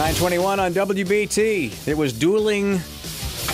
921 0.00 0.58
on 0.58 0.72
WBT. 0.72 1.86
It 1.86 1.94
was 1.94 2.14
dueling 2.14 2.78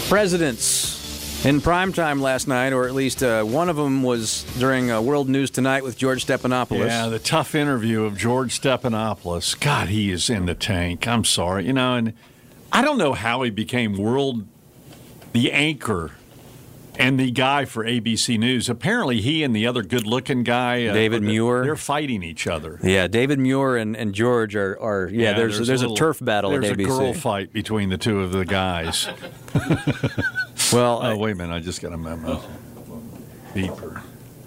presidents 0.08 1.44
in 1.44 1.60
primetime 1.60 2.20
last 2.20 2.46
night, 2.46 2.72
or 2.72 2.86
at 2.86 2.94
least 2.94 3.24
uh, 3.24 3.42
one 3.42 3.68
of 3.68 3.74
them 3.74 4.04
was 4.04 4.44
during 4.56 4.92
uh, 4.92 5.00
World 5.00 5.28
News 5.28 5.50
Tonight 5.50 5.82
with 5.82 5.98
George 5.98 6.24
Stephanopoulos. 6.24 6.86
Yeah, 6.86 7.08
the 7.08 7.18
tough 7.18 7.56
interview 7.56 8.04
of 8.04 8.16
George 8.16 8.60
Stephanopoulos. 8.60 9.58
God, 9.58 9.88
he 9.88 10.12
is 10.12 10.30
in 10.30 10.46
the 10.46 10.54
tank. 10.54 11.08
I'm 11.08 11.24
sorry. 11.24 11.66
You 11.66 11.72
know, 11.72 11.96
and 11.96 12.12
I 12.72 12.80
don't 12.80 12.98
know 12.98 13.14
how 13.14 13.42
he 13.42 13.50
became 13.50 13.96
world 13.96 14.46
the 15.32 15.50
anchor 15.50 16.12
and 16.98 17.18
the 17.18 17.30
guy 17.30 17.64
for 17.64 17.84
ABC 17.84 18.38
News. 18.38 18.68
Apparently, 18.68 19.20
he 19.20 19.42
and 19.42 19.54
the 19.54 19.66
other 19.66 19.82
good-looking 19.82 20.42
guy, 20.42 20.86
uh, 20.86 20.92
David 20.92 21.22
Muir, 21.22 21.62
they're 21.64 21.76
fighting 21.76 22.22
each 22.22 22.46
other. 22.46 22.78
Yeah, 22.82 23.06
David 23.06 23.38
Muir 23.38 23.76
and, 23.76 23.96
and 23.96 24.14
George 24.14 24.54
are, 24.56 24.80
are 24.80 25.08
yeah, 25.08 25.30
Yeah, 25.30 25.32
There's 25.34 25.58
there's, 25.66 25.82
a, 25.82 25.84
little- 25.84 25.96
turf 25.96 26.18
battle 26.20 26.50
There's 26.50 26.64
at 26.66 26.72
a 26.72 26.76
ABC. 26.76 26.86
girl 26.86 27.12
fight 27.14 27.52
between 27.52 27.88
the 27.90 27.98
two 27.98 28.20
of 28.20 28.32
the 28.32 28.44
guys. 28.44 29.08
Well, 30.72 31.00
oh 31.00 31.16
wait 31.16 31.32
a 31.32 31.34
minute, 31.36 31.54
I 31.54 31.60
just 31.60 31.80
got 31.80 31.92
a 31.92 31.96
memo. 31.96 32.42
Beeper. 33.54 34.02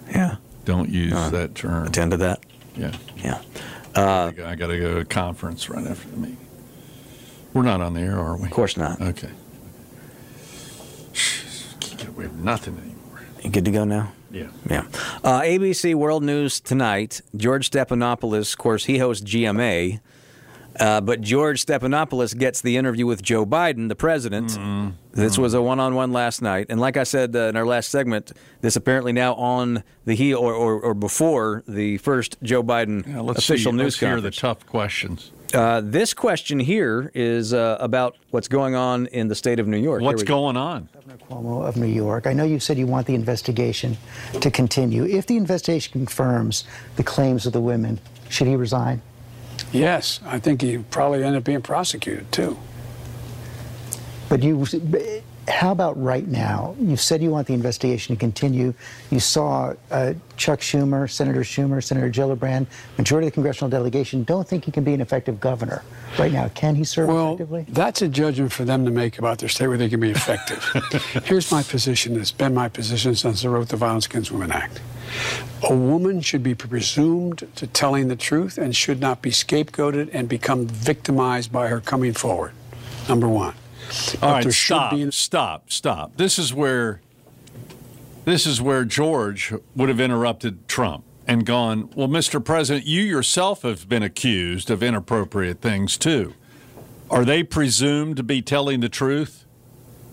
yeah, 0.09 0.35
Don't 0.65 0.89
use 0.89 1.13
that 1.31 1.55
term. 1.55 1.87
attend 1.87 2.11
to 2.11 2.17
that. 2.17 2.41
Yeah, 2.75 2.91
Yeah, 3.23 3.41
I 3.95 4.31
got 4.31 4.67
to 4.67 4.79
go 4.79 4.93
to 4.95 4.97
a 4.99 5.05
conference 5.05 5.69
right 5.69 5.87
after 5.87 6.09
the 6.09 6.17
meeting. 6.17 6.37
We're 7.53 7.61
not 7.63 7.79
on 7.81 7.93
the 7.93 8.01
air, 8.01 8.19
are 8.19 8.35
we? 8.37 8.43
of 8.45 8.51
course 8.51 8.75
not. 8.75 8.99
Okay. 9.01 9.29
Jeez, 12.19 12.27
Can't 12.27 12.27
get 12.27 12.27
away 12.27 12.27
with 12.27 12.33
nothing 12.43 12.77
anymore. 12.77 13.21
You 13.43 13.49
good 13.49 13.65
to 13.65 13.71
go 13.71 13.83
now? 13.85 14.11
Yeah. 14.31 14.47
Yeah. 14.69 14.83
Uh, 15.23 15.41
ABC 15.41 15.95
World 15.95 16.23
News 16.23 16.59
tonight. 16.59 17.21
George 17.35 17.69
Stephanopoulos, 17.69 18.53
of 18.53 18.57
course, 18.59 18.85
he 18.85 18.97
hosts 18.99 19.23
GMA. 19.25 19.99
Uh, 20.79 21.01
but 21.01 21.19
George 21.21 21.65
Stephanopoulos 21.65 22.37
gets 22.37 22.61
the 22.61 22.77
interview 22.77 23.05
with 23.05 23.21
Joe 23.23 23.45
Biden, 23.45 23.89
the 23.89 23.95
president. 23.95 24.57
This 25.13 25.37
was 25.37 25.53
a 25.53 25.61
one-on-one 25.61 26.13
last 26.13 26.41
night, 26.41 26.67
and 26.69 26.79
like 26.79 26.95
I 26.95 27.03
said 27.03 27.35
uh, 27.35 27.39
in 27.49 27.57
our 27.57 27.65
last 27.65 27.89
segment, 27.89 28.31
this 28.61 28.75
apparently 28.77 29.11
now 29.11 29.33
on 29.33 29.83
the 30.05 30.15
heel 30.15 30.37
or, 30.37 30.53
or, 30.53 30.79
or 30.79 30.93
before 30.93 31.63
the 31.67 31.97
first 31.97 32.37
Joe 32.43 32.63
Biden 32.63 33.05
Yeah, 33.05 33.29
official 33.31 33.71
see, 33.71 33.77
news 33.77 33.83
let's 33.85 33.99
hear 33.99 34.21
the 34.21 34.31
tough 34.31 34.65
questions. 34.67 35.31
Uh, 35.53 35.81
this 35.83 36.13
question 36.13 36.59
here 36.59 37.11
is 37.13 37.53
uh, 37.53 37.77
about 37.79 38.17
what's 38.31 38.47
going 38.47 38.75
on 38.75 39.07
in 39.07 39.27
the 39.27 39.35
state 39.35 39.59
of 39.59 39.67
New 39.67 39.77
York. 39.77 40.01
What's 40.01 40.21
Here 40.21 40.25
we 40.25 40.27
go. 40.27 40.35
going 40.35 40.57
on? 40.57 40.89
Governor 40.93 41.17
Cuomo 41.29 41.67
of 41.67 41.77
New 41.77 41.87
York. 41.87 42.27
I 42.27 42.33
know 42.33 42.43
you 42.43 42.59
said 42.59 42.77
you 42.77 42.87
want 42.87 43.07
the 43.07 43.15
investigation 43.15 43.97
to 44.39 44.51
continue. 44.51 45.05
If 45.05 45.25
the 45.27 45.37
investigation 45.37 45.91
confirms 45.93 46.65
the 46.95 47.03
claims 47.03 47.45
of 47.45 47.53
the 47.53 47.61
women, 47.61 47.99
should 48.29 48.47
he 48.47 48.55
resign? 48.55 49.01
Yes, 49.71 50.19
I 50.25 50.39
think 50.39 50.61
he 50.61 50.77
probably 50.77 51.23
end 51.23 51.35
up 51.35 51.43
being 51.43 51.61
prosecuted 51.61 52.31
too. 52.31 52.57
But 54.29 54.43
you, 54.43 54.65
how 55.49 55.71
about 55.71 56.01
right 56.01 56.27
now? 56.27 56.75
You 56.79 56.95
said 56.95 57.21
you 57.21 57.29
want 57.31 57.47
the 57.47 57.53
investigation 57.53 58.15
to 58.15 58.19
continue. 58.19 58.73
You 59.09 59.19
saw 59.19 59.73
uh, 59.91 60.13
Chuck 60.37 60.59
Schumer, 60.59 61.09
Senator 61.09 61.41
Schumer, 61.41 61.83
Senator 61.83 62.09
Gillibrand, 62.09 62.67
majority 62.97 63.27
of 63.27 63.33
the 63.33 63.35
congressional 63.35 63.69
delegation 63.69 64.23
don't 64.23 64.47
think 64.47 64.65
he 64.65 64.71
can 64.71 64.83
be 64.83 64.93
an 64.93 65.01
effective 65.01 65.39
governor 65.39 65.83
right 66.17 66.31
now. 66.31 66.47
Can 66.49 66.75
he 66.75 66.83
serve 66.83 67.09
Well, 67.09 67.33
effectively? 67.33 67.65
that's 67.69 68.01
a 68.01 68.07
judgment 68.07 68.51
for 68.51 68.63
them 68.63 68.85
to 68.85 68.91
make 68.91 69.17
about 69.19 69.39
their 69.39 69.49
state 69.49 69.67
where 69.67 69.77
they 69.77 69.89
can 69.89 69.99
be 69.99 70.11
effective. 70.11 70.63
Here's 71.25 71.51
my 71.51 71.63
position. 71.63 72.19
It's 72.19 72.31
been 72.31 72.53
my 72.53 72.69
position 72.69 73.15
since 73.15 73.43
I 73.43 73.47
wrote 73.49 73.69
the 73.69 73.77
Violence 73.77 74.05
Against 74.05 74.31
Women 74.31 74.51
Act. 74.51 74.79
A 75.69 75.75
woman 75.75 76.21
should 76.21 76.43
be 76.43 76.53
presumed 76.53 77.47
to 77.55 77.65
telling 77.67 78.07
the 78.07 78.15
truth 78.15 78.57
and 78.57 78.75
should 78.75 78.99
not 78.99 79.21
be 79.21 79.31
scapegoated 79.31 80.09
and 80.13 80.29
become 80.29 80.67
victimized 80.67 81.51
by 81.51 81.67
her 81.67 81.81
coming 81.81 82.13
forward. 82.13 82.51
Number 83.07 83.27
one. 83.27 83.55
All 84.21 84.31
right, 84.31 84.51
stop, 84.51 84.91
be 84.91 85.11
stop, 85.11 85.71
stop. 85.71 86.17
This 86.17 86.37
is 86.37 86.53
where 86.53 87.01
this 88.25 88.45
is 88.45 88.61
where 88.61 88.85
George 88.85 89.53
would 89.75 89.89
have 89.89 89.99
interrupted 89.99 90.67
Trump 90.67 91.03
and 91.27 91.45
gone, 91.45 91.89
"Well, 91.95 92.07
Mr. 92.07 92.43
President, 92.43 92.85
you 92.85 93.01
yourself 93.01 93.63
have 93.63 93.89
been 93.89 94.03
accused 94.03 94.69
of 94.69 94.83
inappropriate 94.83 95.61
things 95.61 95.97
too. 95.97 96.33
Are 97.09 97.25
they 97.25 97.43
presumed 97.43 98.17
to 98.17 98.23
be 98.23 98.41
telling 98.41 98.81
the 98.81 98.89
truth? 98.89 99.45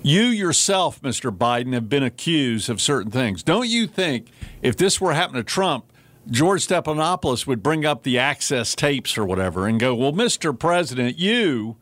You 0.02 0.22
yourself, 0.22 1.02
Mr. 1.02 1.36
Biden, 1.36 1.72
have 1.72 1.88
been 1.88 2.02
accused 2.02 2.70
of 2.70 2.80
certain 2.80 3.10
things. 3.10 3.42
Don't 3.42 3.68
you 3.68 3.86
think 3.86 4.28
if 4.62 4.76
this 4.76 5.00
were 5.00 5.14
happening 5.14 5.42
to 5.42 5.44
Trump, 5.44 5.84
George 6.30 6.66
Stephanopoulos 6.66 7.46
would 7.46 7.62
bring 7.62 7.84
up 7.84 8.02
the 8.02 8.18
access 8.18 8.74
tapes 8.74 9.18
or 9.18 9.24
whatever 9.24 9.66
and 9.66 9.78
go, 9.78 9.94
"Well, 9.94 10.12
Mr. 10.12 10.58
President, 10.58 11.18
you 11.18 11.76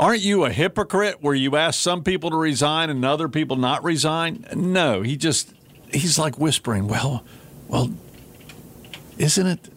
Aren't 0.00 0.22
you 0.22 0.44
a 0.44 0.50
hypocrite 0.50 1.18
where 1.20 1.34
you 1.34 1.56
ask 1.56 1.78
some 1.78 2.02
people 2.02 2.30
to 2.30 2.36
resign 2.36 2.90
and 2.90 3.04
other 3.04 3.28
people 3.28 3.56
not 3.56 3.84
resign? 3.84 4.46
No, 4.54 5.02
he 5.02 5.16
just 5.16 5.52
he's 5.92 6.18
like 6.18 6.38
whispering, 6.38 6.88
"Well, 6.88 7.22
well, 7.68 7.92
isn't 9.18 9.46
it?" 9.46 9.68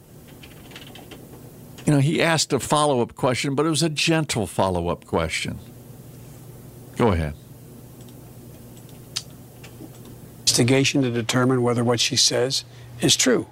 You 1.86 1.94
know, 1.94 2.00
he 2.00 2.22
asked 2.22 2.54
a 2.54 2.60
follow-up 2.60 3.16
question, 3.16 3.54
but 3.54 3.66
it 3.66 3.70
was 3.70 3.84
a 3.84 3.90
gentle 3.90 4.48
follow-up 4.48 5.06
question. 5.06 5.60
Go 6.96 7.12
ahead. 7.12 7.36
investigation 10.54 11.02
to 11.02 11.10
determine 11.10 11.64
whether 11.64 11.84
what 11.84 12.00
she 12.00 12.16
says 12.16 12.64
is 13.02 13.16
true. 13.16 13.48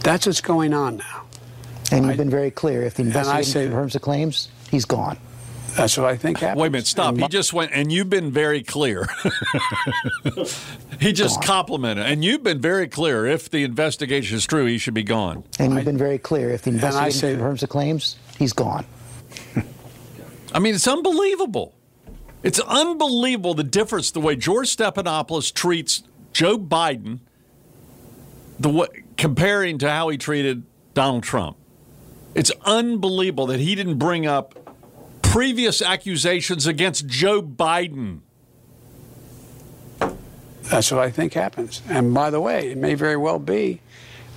That's 0.00 0.26
what's 0.26 0.42
going 0.42 0.74
on 0.74 0.98
now. 0.98 1.22
And 1.90 2.04
you've 2.04 2.18
been 2.18 2.28
very 2.28 2.50
clear. 2.50 2.82
If 2.82 2.94
the 2.94 3.02
investigation 3.04 3.68
confirms 3.68 3.94
the 3.94 4.00
claims, 4.00 4.48
he's 4.70 4.84
gone. 4.84 5.16
That's 5.76 5.96
what 5.98 6.06
I 6.06 6.16
think 6.16 6.38
happens. 6.38 6.60
Wait 6.60 6.68
a 6.68 6.70
minute, 6.70 6.86
stop. 6.86 7.10
And 7.10 7.20
He 7.22 7.28
just 7.28 7.52
went, 7.52 7.70
and 7.74 7.92
you've 7.92 8.08
been 8.08 8.30
very 8.30 8.62
clear. 8.62 9.06
he 11.00 11.12
just 11.12 11.42
complimented, 11.42 12.06
and 12.06 12.24
you've 12.24 12.42
been 12.42 12.60
very 12.60 12.88
clear. 12.88 13.26
If 13.26 13.50
the 13.50 13.62
investigation 13.62 14.36
is 14.36 14.46
true, 14.46 14.64
he 14.64 14.78
should 14.78 14.94
be 14.94 15.02
gone. 15.02 15.44
And 15.58 15.74
you've 15.74 15.84
been 15.84 15.98
very 15.98 16.18
clear. 16.18 16.50
If 16.50 16.62
the 16.62 16.70
I 16.70 16.74
investigation 16.74 17.20
say- 17.20 17.32
confirms 17.32 17.60
the 17.60 17.66
claims, 17.66 18.16
he's 18.38 18.52
gone. 18.52 18.86
I 20.52 20.58
mean, 20.58 20.74
it's 20.74 20.88
unbelievable. 20.88 21.74
It's 22.42 22.60
unbelievable 22.60 23.54
the 23.54 23.64
difference 23.64 24.10
the 24.12 24.20
way 24.20 24.36
George 24.36 24.74
Stephanopoulos 24.74 25.52
treats 25.52 26.02
Joe 26.32 26.56
Biden, 26.58 27.18
the 28.58 28.70
way, 28.70 28.86
comparing 29.18 29.78
to 29.78 29.90
how 29.90 30.08
he 30.08 30.16
treated 30.16 30.62
Donald 30.94 31.24
Trump. 31.24 31.56
It's 32.34 32.52
unbelievable 32.64 33.46
that 33.46 33.60
he 33.60 33.74
didn't 33.74 33.98
bring 33.98 34.26
up 34.26 34.65
previous 35.36 35.82
accusations 35.82 36.66
against 36.66 37.06
Joe 37.06 37.42
Biden. 37.42 38.20
That's 40.62 40.90
what 40.90 41.00
I 41.00 41.10
think 41.10 41.34
happens. 41.34 41.82
And 41.90 42.14
by 42.14 42.30
the 42.30 42.40
way, 42.40 42.70
it 42.70 42.78
may 42.78 42.94
very 42.94 43.18
well 43.18 43.38
be 43.38 43.82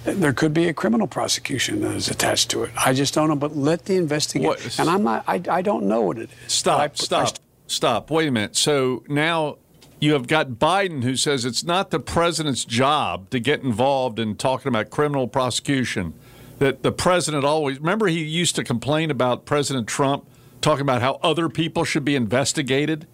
there 0.04 0.34
could 0.34 0.54
be 0.54 0.68
a 0.68 0.74
criminal 0.74 1.08
prosecution 1.08 1.80
that 1.84 1.96
is 1.96 2.10
attached 2.10 2.52
to 2.52 2.64
it. 2.64 2.72
I 2.76 2.94
just 2.94 3.14
don't 3.14 3.30
know. 3.30 3.38
But 3.38 3.56
let 3.56 3.86
the 3.86 3.96
investigation. 3.96 4.82
And 4.82 4.90
I'm 4.90 5.04
not. 5.04 5.24
I, 5.26 5.42
I 5.50 5.62
don't 5.62 5.86
know 5.86 6.02
what 6.02 6.18
it 6.18 6.30
is. 6.46 6.52
Stop, 6.52 6.80
I- 6.82 6.84
I- 6.84 6.90
stop, 6.96 7.40
stop. 7.68 8.12
Wait 8.12 8.28
a 8.28 8.32
minute. 8.32 8.58
So 8.58 9.04
now 9.08 9.58
you 10.02 10.12
have 10.14 10.28
got 10.28 10.50
Biden 10.52 11.04
who 11.04 11.16
says 11.16 11.46
it's 11.46 11.64
not 11.64 11.92
the 11.92 12.00
president's 12.02 12.66
job 12.66 13.30
to 13.30 13.40
get 13.40 13.62
involved 13.64 14.20
in 14.20 14.36
talking 14.36 14.68
about 14.68 14.90
criminal 14.90 15.30
prosecution. 15.30 16.14
That 16.58 16.84
the 16.84 16.92
president 16.92 17.46
always, 17.46 17.80
remember, 17.80 18.08
he 18.08 18.22
used 18.22 18.58
to 18.58 18.66
complain 18.66 19.10
about 19.12 19.46
President 19.46 19.88
Trump 19.88 20.26
talking 20.62 20.82
about 20.82 21.02
how 21.02 21.20
other 21.24 21.50
people 21.50 21.84
should 21.84 22.06
be 22.06 22.16
investigated? 22.16 23.08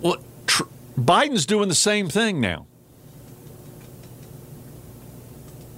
Well, 0.00 0.16
tr- 0.46 0.64
Biden's 0.98 1.46
doing 1.46 1.68
the 1.68 1.74
same 1.74 2.08
thing 2.08 2.40
now. 2.40 2.66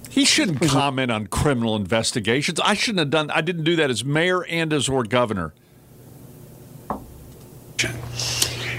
He 0.09 0.25
shouldn't 0.25 0.61
comment 0.61 1.11
on 1.11 1.27
criminal 1.27 1.75
investigations. 1.75 2.59
I 2.59 2.73
shouldn't 2.73 2.99
have 2.99 3.09
done. 3.11 3.29
I 3.29 3.41
didn't 3.41 3.63
do 3.65 3.75
that 3.75 3.91
as 3.91 4.03
mayor 4.03 4.43
and 4.45 4.73
as 4.73 4.89
or 4.89 5.03
governor. 5.03 5.53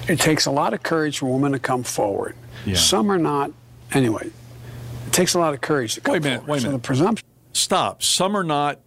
It 0.09 0.19
takes 0.19 0.47
a 0.47 0.51
lot 0.51 0.75
of 0.75 0.83
courage 0.83 1.19
for 1.19 1.27
a 1.27 1.29
woman 1.29 1.53
to 1.53 1.59
come 1.59 1.83
forward. 1.85 2.35
Yeah. 2.67 2.77
Some 2.77 3.13
are 3.13 3.19
not. 3.19 3.53
Anyway, 3.93 4.31
it 5.07 5.13
takes 5.13 5.35
a 5.35 5.39
lot 5.39 5.55
of 5.55 5.61
courage 5.61 5.95
to 5.95 6.01
come 6.01 6.13
Wait 6.13 6.19
a 6.19 6.25
minute, 6.25 6.37
forward. 6.41 6.51
wait 6.53 6.59
a 6.59 6.61
So 6.63 6.67
minute. 6.69 6.83
the 6.83 6.87
presumption. 6.87 7.27
stop. 7.53 8.03
Some 8.03 8.37
are 8.37 8.43
not. 8.43 8.81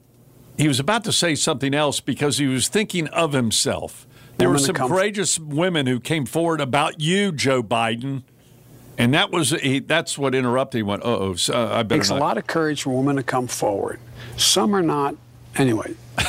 He 0.58 0.68
was 0.68 0.80
about 0.80 1.04
to 1.06 1.12
say 1.12 1.36
something 1.36 1.74
else 1.74 2.00
because 2.00 2.38
he 2.38 2.48
was 2.48 2.68
thinking 2.68 3.08
of 3.10 3.34
himself. 3.34 4.06
There 4.38 4.50
were 4.50 4.58
some 4.60 4.76
courageous 4.76 5.38
women 5.40 5.86
who 5.88 6.00
came 6.00 6.26
forward 6.26 6.62
about 6.62 7.00
you, 7.00 7.32
Joe 7.32 7.62
Biden, 7.62 8.24
and 8.98 9.14
that 9.14 9.32
was 9.32 9.52
he, 9.52 9.80
that's 9.80 10.18
what 10.18 10.34
interrupted. 10.34 10.80
He 10.80 10.84
went, 10.84 11.04
"Uh 11.04 11.18
oh, 11.18 11.36
so 11.36 11.54
I 11.54 11.84
better 11.84 11.96
It 11.96 12.00
takes 12.00 12.10
a 12.10 12.16
lot 12.16 12.38
of 12.38 12.48
courage 12.48 12.84
for 12.84 12.90
women 12.98 13.16
to 13.18 13.24
come 13.24 13.48
forward. 13.48 14.00
Some 14.38 14.76
are 14.76 14.82
not. 14.82 15.16
Anyway, 15.58 15.96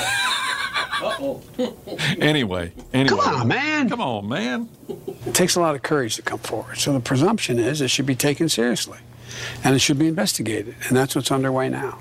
Anyway, 2.19 2.73
anyway, 2.93 3.09
Come 3.09 3.19
on, 3.19 3.49
man. 3.49 3.89
come 3.89 4.01
on, 4.01 4.29
man. 4.29 4.69
it 5.27 5.35
takes 5.35 5.57
a 5.57 5.61
lot 5.61 5.75
of 5.75 5.83
courage 5.83 6.17
to 6.17 6.23
come 6.23 6.39
forward. 6.39 6.79
So 6.79 6.93
the 6.93 7.01
presumption 7.01 7.59
is 7.59 7.81
it 7.81 7.89
should 7.89 8.07
be 8.07 8.15
taken 8.15 8.49
seriously, 8.49 8.99
and 9.65 9.75
it 9.75 9.81
should 9.81 9.99
be 9.99 10.07
investigated, 10.07 10.75
and 10.89 10.97
that's 10.97 11.15
what's 11.17 11.31
underway 11.33 11.69
now. 11.69 11.99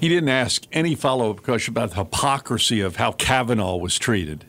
He 0.00 0.08
didn't 0.08 0.28
ask 0.28 0.64
any 0.72 0.94
follow 0.94 1.30
up 1.30 1.42
question 1.42 1.72
about 1.72 1.90
the 1.90 1.96
hypocrisy 1.96 2.80
of 2.80 2.96
how 2.96 3.12
Kavanaugh 3.12 3.76
was 3.76 3.98
treated. 3.98 4.44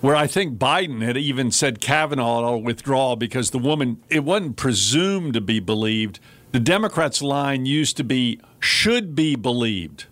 Where 0.00 0.16
I 0.16 0.26
think 0.26 0.58
Biden 0.58 1.02
had 1.02 1.16
even 1.16 1.50
said 1.50 1.80
Kavanaugh 1.80 2.42
will 2.42 2.62
withdraw 2.62 3.16
because 3.16 3.50
the 3.50 3.58
woman, 3.58 4.02
it 4.08 4.24
wasn't 4.24 4.56
presumed 4.56 5.34
to 5.34 5.40
be 5.40 5.60
believed. 5.60 6.20
The 6.52 6.60
Democrats' 6.60 7.22
line 7.22 7.66
used 7.66 7.96
to 7.96 8.04
be 8.04 8.40
should 8.60 9.14
be 9.14 9.36
believed. 9.36 10.06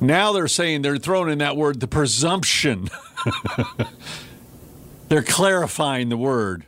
Now 0.00 0.32
they're 0.32 0.48
saying 0.48 0.82
they're 0.82 0.96
throwing 0.96 1.30
in 1.30 1.38
that 1.38 1.56
word, 1.56 1.80
the 1.80 1.86
presumption. 1.86 2.88
they're 5.08 5.22
clarifying 5.22 6.08
the 6.08 6.16
word. 6.16 6.64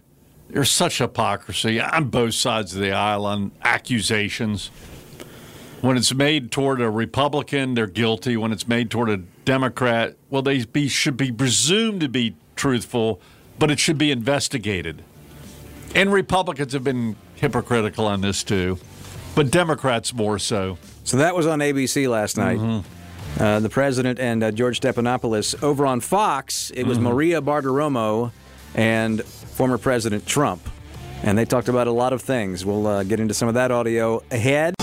There's 0.52 0.70
such 0.70 0.98
hypocrisy 0.98 1.80
on 1.80 2.10
both 2.10 2.34
sides 2.34 2.74
of 2.74 2.80
the 2.82 2.92
aisle 2.92 3.24
on 3.24 3.52
accusations. 3.64 4.68
When 5.80 5.96
it's 5.96 6.12
made 6.12 6.52
toward 6.52 6.82
a 6.82 6.90
Republican, 6.90 7.72
they're 7.72 7.86
guilty. 7.86 8.36
When 8.36 8.52
it's 8.52 8.68
made 8.68 8.90
toward 8.90 9.08
a 9.08 9.16
Democrat, 9.16 10.14
well, 10.28 10.42
they 10.42 10.64
be, 10.64 10.88
should 10.88 11.16
be 11.16 11.32
presumed 11.32 12.02
to 12.02 12.08
be 12.08 12.36
truthful, 12.54 13.18
but 13.58 13.70
it 13.70 13.80
should 13.80 13.96
be 13.96 14.10
investigated. 14.10 15.02
And 15.94 16.12
Republicans 16.12 16.74
have 16.74 16.84
been 16.84 17.16
hypocritical 17.34 18.06
on 18.06 18.20
this 18.20 18.44
too, 18.44 18.78
but 19.34 19.50
Democrats 19.50 20.12
more 20.12 20.38
so. 20.38 20.76
So 21.04 21.16
that 21.16 21.34
was 21.34 21.46
on 21.46 21.60
ABC 21.60 22.08
last 22.08 22.36
night. 22.36 22.58
Mm-hmm. 22.58 23.42
Uh, 23.42 23.60
the 23.60 23.70
president 23.70 24.18
and 24.18 24.44
uh, 24.44 24.50
George 24.50 24.80
Stephanopoulos. 24.80 25.62
Over 25.62 25.86
on 25.86 26.00
Fox, 26.00 26.70
it 26.72 26.84
was 26.84 26.98
Mm-hmm. 26.98 27.06
Maria 27.06 27.40
Bartiromo 27.40 28.32
and 28.74 29.24
former 29.24 29.78
President 29.78 30.26
Trump. 30.26 30.62
And 31.22 31.38
they 31.38 31.44
talked 31.44 31.68
about 31.68 31.86
a 31.86 31.92
lot 31.92 32.12
of 32.12 32.22
things. 32.22 32.64
We'll 32.64 32.86
uh, 32.86 33.02
get 33.04 33.20
into 33.20 33.34
some 33.34 33.48
of 33.48 33.54
that 33.54 33.70
audio 33.70 34.22
ahead. 34.30 34.74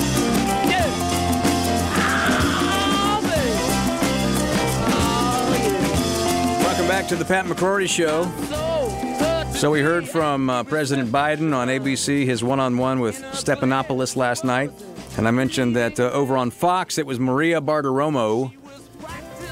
Welcome 6.63 6.87
back 6.87 7.07
to 7.09 7.15
the 7.15 7.25
Pat 7.25 7.45
McCrory 7.45 7.89
Show. 7.89 8.23
So 9.59 9.69
we 9.71 9.81
heard 9.81 10.07
from 10.07 10.49
uh, 10.49 10.63
President 10.63 11.09
Biden 11.09 11.53
on 11.53 11.67
ABC, 11.67 12.25
his 12.25 12.41
one-on-one 12.41 13.01
with 13.01 13.21
Stephanopoulos 13.33 14.15
last 14.15 14.45
night, 14.45 14.71
and 15.17 15.27
I 15.27 15.31
mentioned 15.31 15.75
that 15.75 15.99
uh, 15.99 16.03
over 16.11 16.37
on 16.37 16.49
Fox 16.49 16.97
it 16.97 17.05
was 17.05 17.19
Maria 17.19 17.59
Bartiromo 17.59 18.53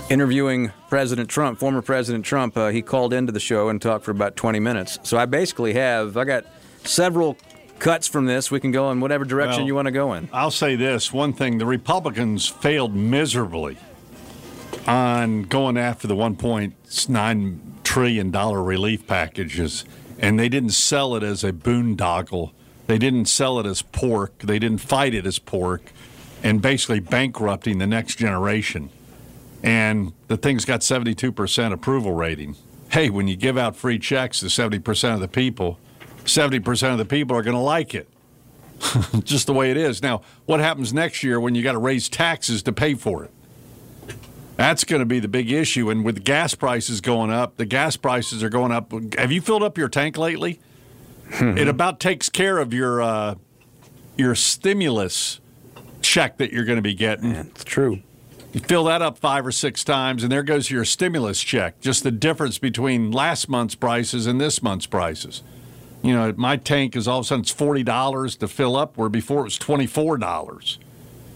interviewing 0.09 0.71
President 0.89 1.29
Trump, 1.29 1.59
former 1.59 1.81
President 1.81 2.25
Trump. 2.25 2.57
Uh, 2.57 2.69
he 2.69 2.81
called 2.81 3.13
into 3.13 3.31
the 3.31 3.39
show 3.39 3.69
and 3.69 3.81
talked 3.81 4.05
for 4.05 4.11
about 4.11 4.35
20 4.35 4.59
minutes. 4.59 4.99
So 5.03 5.17
I 5.17 5.25
basically 5.25 5.73
have 5.73 6.17
I 6.17 6.23
got 6.23 6.45
several 6.83 7.37
cuts 7.79 8.07
from 8.07 8.25
this. 8.25 8.49
We 8.49 8.59
can 8.59 8.71
go 8.71 8.91
in 8.91 8.99
whatever 8.99 9.25
direction 9.25 9.61
Well, 9.61 9.67
you 9.67 9.75
want 9.75 9.87
to 9.87 9.91
go 9.91 10.13
in. 10.13 10.29
I'll 10.33 10.51
say 10.51 10.75
this 10.75 11.13
one 11.13 11.33
thing 11.33 11.57
the 11.57 11.65
Republicans 11.65 12.47
failed 12.47 12.95
miserably 12.95 13.77
on 14.87 15.43
going 15.43 15.77
after 15.77 16.07
the 16.07 16.15
$1.9 16.15 17.59
trillion 17.83 18.31
relief 18.31 19.05
packages, 19.05 19.85
and 20.17 20.39
they 20.39 20.49
didn't 20.49 20.71
sell 20.71 21.15
it 21.15 21.23
as 21.23 21.43
a 21.43 21.51
boondoggle. 21.51 22.51
They 22.87 22.97
didn't 22.97 23.25
sell 23.25 23.59
it 23.59 23.65
as 23.65 23.81
pork. 23.81 24.39
They 24.39 24.59
didn't 24.59 24.79
fight 24.79 25.13
it 25.13 25.25
as 25.25 25.39
pork, 25.39 25.91
and 26.41 26.61
basically 26.61 27.01
bankrupting 27.01 27.79
the 27.79 27.87
next 27.87 28.15
generation. 28.15 28.89
And 29.67 30.13
the 30.29 30.37
thing's 30.37 30.63
got 30.63 30.79
72% 30.79 31.73
approval 31.73 32.13
rating. 32.13 32.55
Hey, 32.89 33.09
when 33.09 33.27
you 33.27 33.35
give 33.35 33.57
out 33.57 33.75
free 33.75 33.99
checks 33.99 34.39
to 34.39 34.45
70% 34.45 35.13
of 35.13 35.19
the 35.19 35.27
people, 35.27 35.77
70% 36.23 36.93
of 36.93 36.97
the 36.97 37.03
people 37.03 37.35
are 37.35 37.41
going 37.41 37.53
to 37.57 37.61
like 37.61 37.93
it 37.93 38.07
just 39.25 39.45
the 39.45 39.51
way 39.51 39.69
it 39.69 39.75
is. 39.75 40.01
Now, 40.01 40.21
what 40.45 40.61
happens 40.61 40.93
next 40.93 41.21
year 41.21 41.37
when 41.37 41.53
you 41.53 41.63
got 41.63 41.73
to 41.73 41.79
raise 41.79 42.07
taxes 42.07 42.63
to 42.63 42.71
pay 42.71 42.93
for 42.93 43.25
it? 43.25 43.31
That's 44.55 44.85
going 44.85 45.01
to 45.01 45.05
be 45.05 45.19
the 45.19 45.27
big 45.27 45.51
issue. 45.51 45.89
And 45.89 46.05
with 46.05 46.23
gas 46.23 46.55
prices 46.55 47.01
going 47.01 47.29
up, 47.29 47.57
the 47.57 47.65
gas 47.65 47.97
prices 47.97 48.43
are 48.43 48.49
going 48.49 48.71
up. 48.71 48.93
Have 49.17 49.33
you 49.33 49.41
filled 49.41 49.63
up 49.63 49.77
your 49.77 49.89
tank 49.89 50.17
lately? 50.17 50.61
it 51.29 51.67
about 51.67 51.99
takes 51.99 52.29
care 52.29 52.57
of 52.57 52.73
your 52.73 53.01
uh, 53.01 53.35
your 54.15 54.33
stimulus 54.33 55.41
check 56.01 56.37
that 56.37 56.53
you're 56.53 56.63
going 56.63 56.77
to 56.77 56.81
be 56.81 56.93
getting. 56.93 57.31
It's 57.31 57.65
true. 57.65 58.01
You 58.57 58.63
fill 58.63 58.85
that 58.85 59.03
up 59.03 59.19
five 59.19 59.45
or 59.45 59.51
six 59.51 59.83
times, 59.83 60.23
and 60.23 60.31
there 60.31 60.41
goes 60.41 60.71
your 60.71 60.83
stimulus 60.83 61.41
check. 61.43 61.79
Just 61.79 62.01
the 62.01 62.09
difference 62.09 62.57
between 62.57 63.11
last 63.11 63.47
month's 63.47 63.75
prices 63.75 64.25
and 64.25 64.41
this 64.41 64.63
month's 64.63 64.87
prices. 64.87 65.43
You 66.01 66.13
know, 66.15 66.33
my 66.35 66.57
tank 66.57 66.95
is 66.95 67.07
all 67.07 67.19
of 67.19 67.25
a 67.25 67.27
sudden 67.27 67.41
it's 67.43 67.51
forty 67.51 67.83
dollars 67.83 68.35
to 68.37 68.47
fill 68.47 68.75
up, 68.75 68.97
where 68.97 69.09
before 69.09 69.41
it 69.41 69.43
was 69.43 69.59
twenty 69.59 69.85
four 69.85 70.17
dollars, 70.17 70.79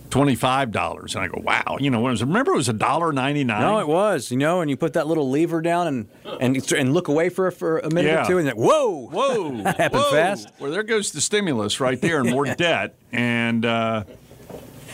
twenty 0.09 0.33
five 0.33 0.71
dollars, 0.71 1.13
and 1.13 1.23
I 1.23 1.27
go, 1.27 1.39
wow. 1.43 1.77
You 1.79 1.91
know, 1.91 1.99
when 2.01 2.09
it 2.09 2.13
was, 2.13 2.23
remember 2.23 2.53
it 2.53 2.57
was 2.57 2.69
a 2.69 2.73
dollar 2.73 3.13
ninety 3.13 3.43
nine. 3.43 3.61
No, 3.61 3.77
it 3.77 3.87
was, 3.87 4.31
you 4.31 4.37
know, 4.37 4.61
and 4.61 4.69
you 4.71 4.75
put 4.75 4.93
that 4.93 5.05
little 5.05 5.29
lever 5.29 5.61
down 5.61 5.85
and 5.87 6.09
and 6.39 6.71
and 6.73 6.91
look 6.91 7.07
away 7.07 7.29
for 7.29 7.51
for 7.51 7.77
a 7.79 7.89
minute 7.91 8.09
Yeah. 8.09 8.23
or 8.23 8.27
two, 8.27 8.37
and 8.39 8.47
then 8.47 8.55
whoa, 8.55 9.09
Whoa, 9.11 9.51
That 9.63 9.77
happened 9.77 10.01
whoa. 10.05 10.11
fast. 10.11 10.47
Well, 10.59 10.71
there 10.71 10.81
goes 10.81 11.11
the 11.11 11.21
stimulus 11.21 11.79
right 11.79 12.01
there, 12.01 12.19
and 12.21 12.31
more 12.31 12.45
debt, 12.55 12.95
and 13.11 13.63
uh, 13.63 14.05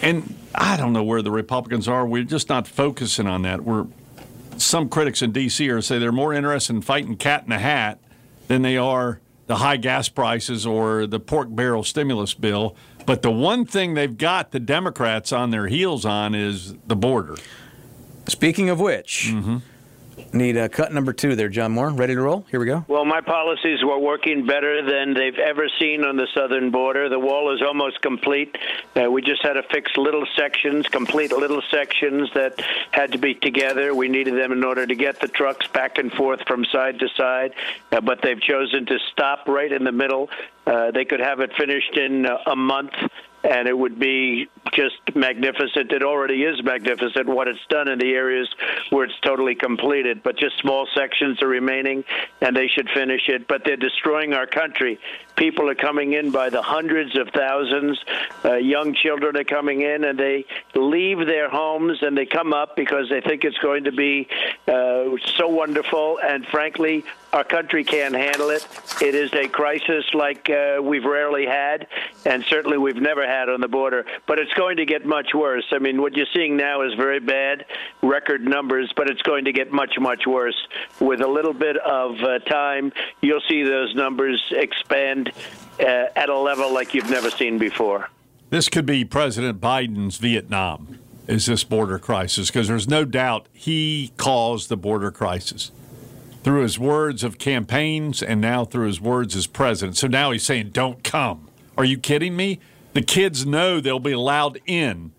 and 0.01 0.36
I 0.55 0.77
don't 0.77 0.93
know 0.93 1.03
where 1.03 1.21
the 1.21 1.31
Republicans 1.31 1.87
are. 1.87 2.05
We're 2.05 2.23
just 2.23 2.49
not 2.49 2.67
focusing 2.67 3.27
on 3.27 3.43
that. 3.43 3.63
We're 3.63 3.87
some 4.57 4.89
critics 4.89 5.21
in 5.21 5.31
D.C. 5.31 5.69
are 5.69 5.81
say 5.81 5.99
they're 5.99 6.11
more 6.11 6.33
interested 6.33 6.75
in 6.75 6.81
fighting 6.81 7.15
cat 7.15 7.43
in 7.43 7.49
the 7.49 7.59
hat 7.59 7.99
than 8.47 8.61
they 8.61 8.77
are 8.77 9.19
the 9.47 9.57
high 9.57 9.77
gas 9.77 10.09
prices 10.09 10.65
or 10.65 11.07
the 11.07 11.19
pork 11.19 11.47
barrel 11.49 11.83
stimulus 11.83 12.33
bill. 12.33 12.75
But 13.05 13.21
the 13.21 13.31
one 13.31 13.65
thing 13.65 13.93
they've 13.93 14.17
got 14.17 14.51
the 14.51 14.59
Democrats 14.59 15.31
on 15.31 15.51
their 15.51 15.67
heels 15.67 16.05
on 16.05 16.35
is 16.35 16.75
the 16.85 16.95
border. 16.95 17.37
Speaking 18.27 18.69
of 18.69 18.79
which, 18.79 19.29
mm-hmm. 19.31 19.57
Need 20.33 20.57
a 20.57 20.69
cut 20.69 20.93
number 20.93 21.13
two 21.13 21.35
there, 21.35 21.49
John 21.49 21.71
Moore. 21.71 21.89
Ready 21.89 22.15
to 22.15 22.21
roll? 22.21 22.45
Here 22.49 22.59
we 22.59 22.65
go. 22.65 22.85
Well, 22.87 23.05
my 23.05 23.21
policies 23.21 23.83
were 23.83 23.99
working 23.99 24.45
better 24.45 24.81
than 24.83 25.13
they've 25.13 25.37
ever 25.37 25.69
seen 25.79 26.03
on 26.03 26.17
the 26.17 26.27
southern 26.33 26.71
border. 26.71 27.09
The 27.09 27.19
wall 27.19 27.53
is 27.53 27.61
almost 27.61 28.01
complete. 28.01 28.57
Uh, 28.95 29.11
we 29.11 29.21
just 29.21 29.43
had 29.43 29.53
to 29.53 29.63
fix 29.63 29.95
little 29.97 30.25
sections, 30.35 30.87
complete 30.87 31.31
little 31.31 31.61
sections 31.69 32.29
that 32.33 32.61
had 32.91 33.11
to 33.11 33.17
be 33.17 33.33
together. 33.33 33.93
We 33.93 34.09
needed 34.09 34.35
them 34.35 34.51
in 34.51 34.63
order 34.63 34.85
to 34.85 34.95
get 34.95 35.19
the 35.19 35.27
trucks 35.27 35.67
back 35.67 35.97
and 35.97 36.11
forth 36.11 36.41
from 36.47 36.65
side 36.65 36.99
to 36.99 37.09
side, 37.15 37.53
uh, 37.91 38.01
but 38.01 38.21
they've 38.21 38.41
chosen 38.41 38.85
to 38.87 38.99
stop 39.11 39.47
right 39.47 39.71
in 39.71 39.83
the 39.83 39.91
middle. 39.91 40.29
Uh, 40.65 40.91
they 40.91 41.05
could 41.05 41.19
have 41.19 41.39
it 41.39 41.51
finished 41.57 41.97
in 41.97 42.25
uh, 42.25 42.37
a 42.47 42.55
month 42.55 42.93
and 43.49 43.67
it 43.67 43.77
would 43.77 43.97
be 43.99 44.49
just 44.73 44.95
magnificent. 45.15 45.91
It 45.91 46.03
already 46.03 46.43
is 46.43 46.61
magnificent 46.63 47.27
what 47.27 47.47
it's 47.47 47.65
done 47.69 47.87
in 47.87 47.99
the 47.99 48.13
areas 48.13 48.47
where 48.89 49.05
it's 49.05 49.19
totally 49.21 49.55
completed, 49.55 50.21
but 50.23 50.37
just 50.37 50.57
small 50.59 50.87
sections 50.95 51.41
are 51.41 51.47
remaining, 51.47 52.03
and 52.41 52.55
they 52.55 52.67
should 52.67 52.89
finish 52.93 53.29
it. 53.29 53.47
But 53.47 53.63
they're 53.63 53.77
destroying 53.77 54.33
our 54.33 54.47
country. 54.47 54.99
People 55.37 55.69
are 55.69 55.75
coming 55.75 56.13
in 56.13 56.31
by 56.31 56.49
the 56.49 56.61
hundreds 56.61 57.15
of 57.17 57.29
thousands. 57.29 58.03
Uh, 58.43 58.55
young 58.55 58.95
children 58.95 59.37
are 59.37 59.43
coming 59.43 59.81
in, 59.81 60.03
and 60.03 60.17
they 60.17 60.45
leave 60.75 61.19
their 61.19 61.47
homes 61.47 61.99
and 62.01 62.17
they 62.17 62.25
come 62.25 62.53
up 62.53 62.75
because 62.75 63.07
they 63.09 63.21
think 63.21 63.43
it's 63.43 63.57
going 63.59 63.83
to 63.83 63.91
be 63.91 64.27
uh, 64.67 65.05
so 65.37 65.47
wonderful. 65.47 66.19
And 66.23 66.45
frankly, 66.47 67.03
our 67.33 67.43
country 67.43 67.83
can't 67.83 68.15
handle 68.15 68.49
it. 68.49 68.67
It 69.01 69.13
is 69.13 69.31
a 69.33 69.47
crisis 69.47 70.05
like 70.13 70.49
uh, 70.49 70.81
we've 70.81 71.05
rarely 71.05 71.45
had, 71.45 71.87
and 72.25 72.43
certainly 72.45 72.77
we've 72.77 72.95
never 72.95 73.27
had 73.27 73.49
on 73.49 73.61
the 73.61 73.67
border. 73.67 74.05
But 74.25 74.39
it's 74.39 74.53
going 74.53 74.77
to 74.77 74.85
get 74.85 75.05
much 75.05 75.35
worse. 75.35 75.65
I 75.71 75.77
mean, 75.77 76.01
what 76.01 76.15
you're 76.15 76.25
seeing 76.33 76.57
now 76.57 76.81
is 76.81 76.93
very 76.95 77.19
bad, 77.19 77.65
record 78.01 78.41
numbers, 78.41 78.91
but 78.95 79.09
it's 79.09 79.21
going 79.21 79.45
to 79.45 79.51
get 79.51 79.71
much, 79.71 79.99
much 79.99 80.25
worse. 80.25 80.57
With 80.99 81.21
a 81.21 81.27
little 81.27 81.53
bit 81.53 81.77
of 81.77 82.19
uh, 82.21 82.39
time, 82.39 82.91
you'll 83.21 83.43
see 83.47 83.61
those 83.61 83.93
numbers 83.93 84.41
expand 84.51 85.26
uh, 85.79 86.05
at 86.15 86.29
a 86.29 86.37
level 86.37 86.73
like 86.73 86.93
you've 86.93 87.09
never 87.09 87.29
seen 87.29 87.57
before. 87.57 88.09
This 88.49 88.69
could 88.69 88.85
be 88.85 89.03
President 89.03 89.59
Biden's 89.59 90.17
Vietnam, 90.17 90.99
is 91.27 91.45
this 91.45 91.63
border 91.63 91.99
crisis, 91.99 92.47
because 92.47 92.67
there's 92.67 92.87
no 92.87 93.03
doubt 93.03 93.47
he 93.51 94.11
caused 94.17 94.69
the 94.69 94.77
border 94.77 95.11
crisis 95.11 95.71
through 96.43 96.61
his 96.61 96.79
words 96.79 97.23
of 97.25 97.37
campaigns 97.37 98.23
and 98.23 98.39
now 98.39 98.63
through 98.63 98.87
his 98.87 99.01
words 99.01 99.35
as 99.35 99.47
president. 99.47 99.97
So 99.97 100.07
now 100.07 100.31
he's 100.31 100.43
saying, 100.43 100.69
don't 100.69 101.03
come. 101.03 101.49
Are 101.77 101.83
you 101.83 101.97
kidding 101.97 102.37
me? 102.37 102.59
The 102.93 103.01
kids 103.01 103.45
know 103.45 103.81
they'll 103.81 103.99
be 103.99 104.13
allowed 104.13 104.61
in, 104.65 105.11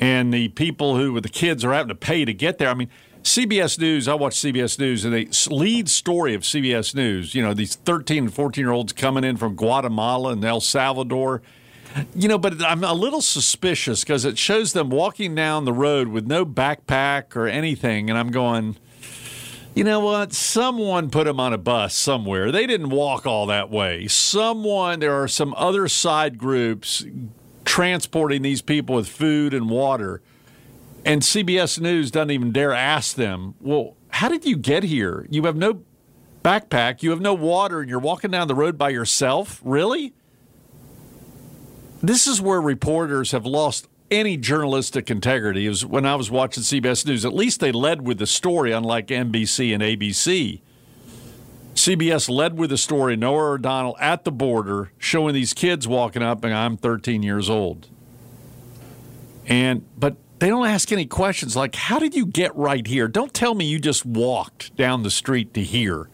and 0.00 0.34
the 0.34 0.48
people 0.48 0.96
who 0.96 1.20
the 1.20 1.28
kids 1.28 1.64
are 1.64 1.72
having 1.72 1.88
to 1.88 1.94
pay 1.94 2.24
to 2.24 2.34
get 2.34 2.58
there. 2.58 2.68
I 2.68 2.74
mean, 2.74 2.90
CBS 3.22 3.78
News, 3.78 4.08
I 4.08 4.14
watch 4.14 4.36
CBS 4.36 4.78
News, 4.78 5.04
and 5.04 5.14
the 5.14 5.48
lead 5.54 5.88
story 5.88 6.34
of 6.34 6.42
CBS 6.42 6.94
News, 6.94 7.34
you 7.34 7.42
know, 7.42 7.52
these 7.54 7.76
13 7.76 8.24
and 8.24 8.34
14 8.34 8.62
year 8.62 8.72
olds 8.72 8.92
coming 8.92 9.24
in 9.24 9.36
from 9.36 9.54
Guatemala 9.56 10.32
and 10.32 10.44
El 10.44 10.60
Salvador. 10.60 11.42
You 12.14 12.28
know, 12.28 12.38
but 12.38 12.62
I'm 12.62 12.84
a 12.84 12.94
little 12.94 13.20
suspicious 13.20 14.04
because 14.04 14.24
it 14.24 14.38
shows 14.38 14.72
them 14.72 14.90
walking 14.90 15.34
down 15.34 15.64
the 15.64 15.72
road 15.72 16.08
with 16.08 16.26
no 16.26 16.46
backpack 16.46 17.34
or 17.34 17.46
anything. 17.48 18.08
And 18.08 18.18
I'm 18.18 18.30
going, 18.30 18.76
You 19.74 19.84
know 19.84 20.00
what? 20.00 20.32
Someone 20.32 21.10
put 21.10 21.24
them 21.24 21.40
on 21.40 21.52
a 21.52 21.58
bus 21.58 21.94
somewhere. 21.96 22.52
They 22.52 22.66
didn't 22.66 22.90
walk 22.90 23.26
all 23.26 23.46
that 23.46 23.70
way. 23.70 24.06
Someone, 24.06 25.00
there 25.00 25.20
are 25.20 25.28
some 25.28 25.52
other 25.56 25.88
side 25.88 26.38
groups 26.38 27.04
transporting 27.64 28.42
these 28.42 28.62
people 28.62 28.94
with 28.94 29.08
food 29.08 29.52
and 29.52 29.68
water. 29.68 30.22
And 31.04 31.22
CBS 31.22 31.80
News 31.80 32.10
doesn't 32.10 32.30
even 32.30 32.52
dare 32.52 32.72
ask 32.72 33.16
them, 33.16 33.54
well, 33.60 33.96
how 34.10 34.28
did 34.28 34.44
you 34.44 34.56
get 34.56 34.82
here? 34.82 35.26
You 35.30 35.44
have 35.44 35.56
no 35.56 35.82
backpack, 36.42 37.02
you 37.02 37.10
have 37.10 37.20
no 37.20 37.34
water, 37.34 37.80
and 37.80 37.88
you're 37.88 37.98
walking 37.98 38.30
down 38.30 38.48
the 38.48 38.54
road 38.54 38.76
by 38.76 38.90
yourself? 38.90 39.60
Really? 39.64 40.14
This 42.02 42.26
is 42.26 42.40
where 42.40 42.60
reporters 42.60 43.32
have 43.32 43.46
lost 43.46 43.88
any 44.10 44.36
journalistic 44.36 45.10
integrity. 45.10 45.66
It 45.66 45.70
was 45.70 45.86
when 45.86 46.04
I 46.04 46.16
was 46.16 46.30
watching 46.30 46.62
CBS 46.62 47.06
News. 47.06 47.24
At 47.24 47.34
least 47.34 47.60
they 47.60 47.72
led 47.72 48.06
with 48.06 48.18
the 48.18 48.26
story, 48.26 48.72
unlike 48.72 49.08
NBC 49.08 49.72
and 49.72 49.82
ABC. 49.82 50.60
CBS 51.74 52.28
led 52.28 52.58
with 52.58 52.70
the 52.70 52.76
story, 52.76 53.16
Norah 53.16 53.54
O'Donnell 53.54 53.96
at 54.00 54.24
the 54.24 54.32
border, 54.32 54.90
showing 54.98 55.34
these 55.34 55.54
kids 55.54 55.86
walking 55.86 56.22
up, 56.22 56.44
and 56.44 56.52
I'm 56.52 56.76
13 56.76 57.22
years 57.22 57.48
old. 57.48 57.88
And 59.46 59.84
but 59.96 60.16
they 60.40 60.48
don't 60.48 60.66
ask 60.66 60.90
any 60.90 61.06
questions 61.06 61.54
like, 61.54 61.74
"How 61.74 61.98
did 61.98 62.14
you 62.14 62.26
get 62.26 62.54
right 62.56 62.86
here?" 62.86 63.06
Don't 63.08 63.32
tell 63.32 63.54
me 63.54 63.66
you 63.66 63.78
just 63.78 64.04
walked 64.04 64.74
down 64.76 65.02
the 65.02 65.10
street 65.10 65.54
to 65.54 65.62
here. 65.62 66.08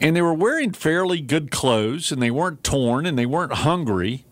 And 0.00 0.14
they 0.14 0.22
were 0.22 0.34
wearing 0.34 0.72
fairly 0.72 1.20
good 1.20 1.50
clothes, 1.50 2.12
and 2.12 2.22
they 2.22 2.30
weren't 2.30 2.62
torn, 2.62 3.06
and 3.06 3.18
they 3.18 3.26
weren't 3.26 3.52
hungry. 3.52 4.24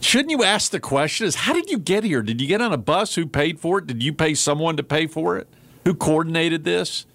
Shouldn't 0.00 0.30
you 0.30 0.42
ask 0.42 0.70
the 0.70 0.80
question 0.80 1.26
is 1.26 1.34
how 1.34 1.52
did 1.52 1.70
you 1.70 1.78
get 1.78 2.04
here? 2.04 2.22
Did 2.22 2.40
you 2.40 2.46
get 2.46 2.60
on 2.62 2.72
a 2.72 2.78
bus? 2.78 3.14
Who 3.14 3.26
paid 3.26 3.60
for 3.60 3.78
it? 3.78 3.86
Did 3.86 4.02
you 4.02 4.12
pay 4.12 4.34
someone 4.34 4.76
to 4.76 4.82
pay 4.82 5.06
for 5.06 5.36
it? 5.36 5.48
Who 5.84 5.94
coordinated 5.94 6.64
this? 6.64 7.06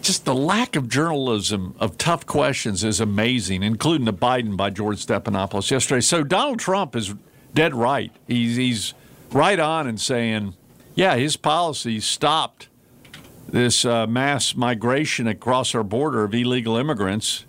Just 0.00 0.24
the 0.24 0.34
lack 0.34 0.76
of 0.76 0.88
journalism 0.88 1.74
of 1.78 1.98
tough 1.98 2.26
questions 2.26 2.84
is 2.84 3.00
amazing, 3.00 3.62
including 3.62 4.04
the 4.04 4.12
Biden 4.12 4.56
by 4.56 4.70
George 4.70 5.04
Stephanopoulos 5.04 5.70
yesterday. 5.70 6.00
So 6.00 6.22
Donald 6.22 6.58
Trump 6.58 6.94
is 6.94 7.14
dead 7.52 7.74
right. 7.74 8.12
He's, 8.26 8.56
he's 8.56 8.94
right 9.32 9.58
on 9.58 9.86
in 9.86 9.98
saying, 9.98 10.54
yeah, 10.94 11.16
his 11.16 11.36
policy 11.36 12.00
stopped 12.00 12.68
this 13.48 13.84
uh, 13.84 14.06
mass 14.06 14.54
migration 14.54 15.26
across 15.26 15.74
our 15.74 15.82
border 15.82 16.24
of 16.24 16.34
illegal 16.34 16.76
immigrants 16.76 17.44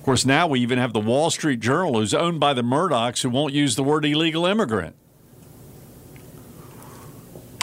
of 0.00 0.04
course, 0.04 0.24
now 0.24 0.46
we 0.46 0.60
even 0.60 0.78
have 0.78 0.94
the 0.94 1.00
Wall 1.00 1.28
Street 1.28 1.60
Journal, 1.60 1.98
who's 1.98 2.14
owned 2.14 2.40
by 2.40 2.54
the 2.54 2.62
Murdochs, 2.62 3.22
who 3.22 3.28
won't 3.28 3.52
use 3.52 3.76
the 3.76 3.84
word 3.84 4.06
illegal 4.06 4.46
immigrant. 4.46 4.96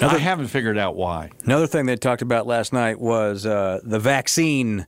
I 0.01 0.17
haven't 0.17 0.47
figured 0.47 0.77
out 0.77 0.95
why. 0.95 1.31
Another 1.43 1.67
thing 1.67 1.85
they 1.85 1.95
talked 1.95 2.21
about 2.21 2.45
last 2.47 2.73
night 2.73 2.99
was 2.99 3.45
uh, 3.45 3.79
the 3.83 3.99
vaccine 3.99 4.85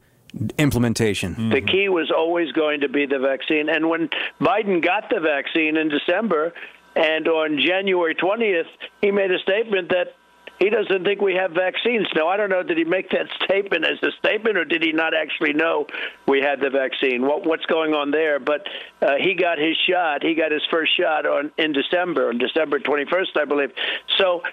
implementation. 0.58 1.34
Mm-hmm. 1.34 1.50
The 1.52 1.62
key 1.62 1.90
was 1.90 2.12
always 2.16 2.52
going 2.52 2.82
to 2.82 2.90
be 2.90 3.06
the 3.06 3.20
vaccine. 3.20 3.70
And 3.70 3.90
when 3.90 4.10
Biden 4.40 4.84
got 4.84 5.10
the 5.10 5.20
vaccine 5.20 5.78
in 5.78 5.90
December, 5.90 6.54
and 6.96 7.28
on 7.28 7.60
January 7.66 8.16
20th, 8.16 8.68
he 9.02 9.12
made 9.12 9.32
a 9.32 9.40
statement 9.40 9.90
that 9.90 10.16
he 10.60 10.70
doesn't 10.70 11.06
think 11.06 11.22
we 11.22 11.36
have 11.36 11.52
vaccines. 11.52 12.08
Now, 12.14 12.28
I 12.28 12.36
don't 12.36 12.50
know, 12.50 12.64
did 12.64 12.78
he 12.78 12.84
make 12.84 13.10
that 13.12 13.28
statement 13.44 13.86
as 13.86 13.98
a 14.04 14.12
statement 14.20 14.58
or 14.58 14.66
did 14.66 14.84
he 14.84 14.92
not 14.92 15.14
actually 15.14 15.54
know 15.54 15.88
we 16.28 16.42
had 16.42 16.60
the 16.60 16.70
vaccine? 16.70 17.26
What, 17.26 17.46
what's 17.46 17.66
going 17.66 17.94
on 17.94 18.12
there? 18.12 18.40
But 18.40 18.68
uh, 19.02 19.16
he 19.20 19.36
got 19.36 19.58
his 19.58 19.78
shot. 19.90 20.22
He 20.22 20.36
got 20.36 20.52
his 20.52 20.64
first 20.70 20.96
shot 20.98 21.26
on 21.26 21.52
in 21.58 21.72
December, 21.72 22.30
on 22.30 22.38
December 22.38 22.80
21st, 22.80 23.38
I 23.38 23.46
believe. 23.46 23.72
So 24.18 24.44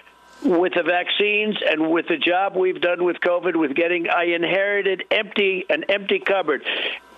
with 0.43 0.73
the 0.75 0.83
vaccines 0.83 1.57
and 1.69 1.91
with 1.91 2.07
the 2.07 2.17
job 2.17 2.55
we've 2.55 2.81
done 2.81 3.03
with 3.03 3.17
COVID, 3.17 3.55
with 3.55 3.75
getting, 3.75 4.09
I 4.09 4.25
inherited 4.25 5.03
empty 5.11 5.65
an 5.69 5.85
empty 5.89 6.19
cupboard. 6.19 6.63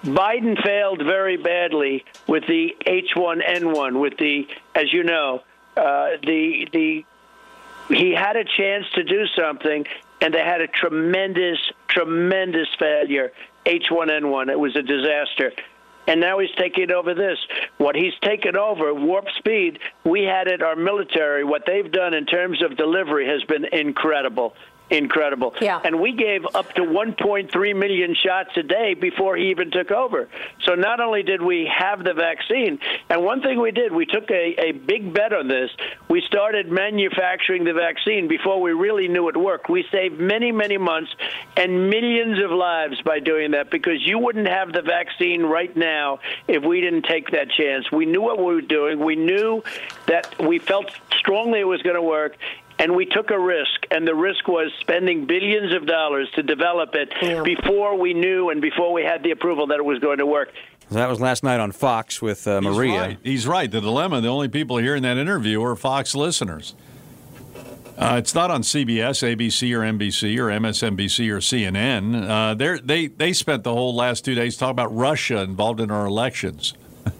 Biden 0.04 0.62
failed 0.64 1.02
very 1.04 1.38
badly 1.38 2.06
with 2.28 2.48
the 2.48 2.76
H1N1, 2.86 4.00
with 4.00 4.18
the, 4.18 4.48
as 4.74 4.94
you 4.94 5.04
know, 5.04 5.44
uh, 5.76 6.12
the 6.24 6.68
the 6.72 7.06
he 7.90 8.12
had 8.12 8.36
a 8.36 8.44
chance 8.44 8.86
to 8.94 9.04
do 9.04 9.26
something, 9.36 9.86
and 10.22 10.34
they 10.34 10.44
had 10.44 10.62
a 10.62 10.68
tremendous, 10.68 11.58
tremendous 11.88 12.68
failure. 12.78 13.32
H1N1. 13.66 14.50
It 14.50 14.60
was 14.60 14.76
a 14.76 14.82
disaster. 14.82 15.52
And 16.08 16.22
now 16.22 16.40
he's 16.40 16.52
taking 16.58 16.92
over 16.92 17.14
this. 17.14 17.38
What 17.80 17.96
he's 17.96 18.14
taken 18.22 18.58
over, 18.58 18.94
warp 18.94 19.26
speed, 19.38 19.80
we 20.04 20.24
had 20.24 20.48
it, 20.48 20.62
our 20.62 20.76
military, 20.76 21.46
what 21.46 21.64
they've 21.66 21.90
done 21.90 22.14
in 22.14 22.26
terms 22.26 22.62
of 22.62 22.76
delivery 22.76 23.26
has 23.28 23.42
been 23.46 23.64
incredible 23.72 24.54
incredible. 24.90 25.54
Yeah. 25.62 25.80
And 25.84 26.00
we 26.00 26.14
gave 26.14 26.46
up 26.54 26.74
to 26.74 26.82
1.3 26.82 27.76
million 27.76 28.16
shots 28.16 28.52
a 28.58 28.64
day 28.64 28.94
before 28.94 29.38
he 29.38 29.50
even 29.50 29.72
took 29.72 29.92
over. 29.92 30.28
So 30.64 30.76
not 30.76 31.00
only 31.00 31.24
did 31.24 31.42
we 31.42 31.72
have 31.76 32.04
the 32.04 32.14
vaccine, 32.14 32.80
and 33.10 33.24
one 33.24 33.42
thing 33.42 33.60
we 33.60 33.72
did, 33.72 33.92
we 33.92 34.06
took 34.06 34.30
a, 34.32 34.56
a 34.60 34.72
big 34.72 35.14
bet 35.14 35.34
on 35.34 35.48
this. 35.48 35.70
We 36.10 36.22
started 36.28 36.72
manufacturing 36.72 37.64
the 37.64 37.74
vaccine 37.74 38.28
before 38.28 38.62
we 38.62 38.72
really 38.72 39.08
knew 39.08 39.30
it 39.30 39.38
worked. 39.38 39.70
We 39.70 39.86
saved 39.92 40.20
many, 40.20 40.52
many 40.52 40.78
months 40.78 41.12
and 41.56 41.90
millions 41.90 42.44
of 42.44 42.52
lives 42.52 43.02
by 43.02 43.20
doing 43.20 43.52
that 43.52 43.70
because 43.70 44.06
you 44.06 44.18
wouldn't 44.18 44.48
have 44.48 44.74
the 44.74 44.82
vaccine 44.82 45.44
right 45.44 45.76
now 45.76 46.20
if 46.48 46.64
we 46.64 46.82
didn't 46.82 47.04
take 47.04 47.32
that 47.32 47.50
chance. 47.52 47.92
We 47.92 48.06
knew 48.06 48.22
what 48.22 48.38
we 48.38 48.46
were 48.46 48.62
doing. 48.62 49.00
We 49.00 49.16
knew 49.16 49.64
that 50.08 50.34
we 50.40 50.60
felt 50.60 50.92
strongly 51.18 51.60
it 51.60 51.68
was 51.68 51.82
going 51.82 51.96
to 51.96 52.02
work 52.02 52.38
and 52.80 52.96
we 52.96 53.06
took 53.06 53.30
a 53.30 53.40
risk, 53.40 53.86
and 53.92 54.08
the 54.08 54.16
risk 54.16 54.48
was 54.48 54.72
spending 54.80 55.26
billions 55.26 55.76
of 55.76 55.86
dollars 55.86 56.30
to 56.36 56.44
develop 56.44 56.96
it 56.96 57.12
yeah. 57.22 57.44
before 57.44 58.00
we 58.00 58.14
knew 58.14 58.50
and 58.50 58.62
before 58.62 58.94
we 58.94 59.04
had 59.04 59.22
the 59.22 59.32
approval 59.32 59.68
that 59.68 59.80
it 59.80 59.86
was 59.86 60.00
going 60.00 60.20
to 60.20 60.26
work. 60.26 60.54
That 60.90 61.10
was 61.10 61.20
last 61.20 61.44
night 61.44 61.60
on 61.60 61.74
Fox 61.74 62.22
with 62.22 62.48
uh, 62.48 62.62
Maria. 62.62 62.92
He's 62.92 63.00
right. 63.00 63.18
He's 63.22 63.48
right. 63.48 63.70
The 63.70 63.82
dilemma, 63.82 64.22
the 64.22 64.30
only 64.30 64.48
people 64.48 64.78
hearing 64.78 65.04
that 65.04 65.18
interview 65.18 65.62
are 65.62 65.76
Fox 65.76 66.16
listeners. 66.16 66.74
Uh, 67.98 68.16
it's 68.18 68.34
not 68.34 68.50
on 68.50 68.62
CBS, 68.62 69.28
ABC, 69.28 69.76
or 69.76 69.82
NBC, 69.82 70.40
or 70.40 70.48
MSNBC, 70.48 71.30
or 71.30 71.40
CNN. 71.40 72.30
Uh, 72.30 72.54
they 72.82 73.08
they 73.08 73.34
spent 73.34 73.66
the 73.66 73.74
whole 73.74 73.94
last 73.94 74.24
two 74.24 74.36
days 74.36 74.56
talking 74.56 74.72
about 74.72 74.96
Russia 74.96 75.42
involved 75.42 75.82
in 75.82 75.92
our 75.92 76.06
elections. 76.06 76.76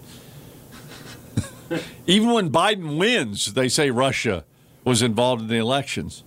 Even 2.06 2.30
when 2.30 2.50
Biden 2.50 2.98
wins, 2.98 3.52
they 3.52 3.68
say 3.68 3.90
Russia 3.90 4.46
was 4.90 5.02
involved 5.02 5.42
in 5.42 5.46
the 5.46 5.56
elections. 5.56 6.24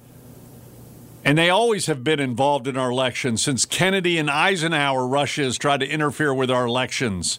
And 1.25 1.37
they 1.37 1.49
always 1.49 1.87
have 1.87 2.01
been 2.01 2.21
involved 2.21 2.65
in 2.65 2.77
our 2.77 2.91
elections. 2.91 3.41
Since 3.41 3.65
Kennedy 3.65 4.17
and 4.17 4.29
Eisenhower, 4.29 5.05
Russia 5.05 5.43
has 5.43 5.57
tried 5.57 5.81
to 5.81 5.85
interfere 5.85 6.33
with 6.33 6.49
our 6.49 6.65
elections. 6.65 7.37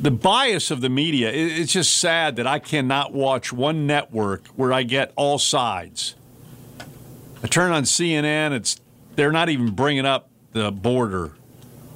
The 0.00 0.10
bias 0.10 0.72
of 0.72 0.80
the 0.80 0.88
media, 0.88 1.30
it's 1.32 1.74
just 1.74 1.96
sad 1.96 2.34
that 2.34 2.46
I 2.46 2.58
cannot 2.58 3.12
watch 3.12 3.52
one 3.52 3.86
network 3.86 4.48
where 4.56 4.72
I 4.72 4.82
get 4.82 5.12
all 5.14 5.38
sides. 5.38 6.16
I 7.44 7.46
turn 7.46 7.70
on 7.70 7.84
CNN, 7.84 8.50
it's 8.50 8.80
they're 9.14 9.30
not 9.30 9.48
even 9.48 9.76
bringing 9.76 10.06
up 10.06 10.28
the 10.50 10.72
border. 10.72 11.34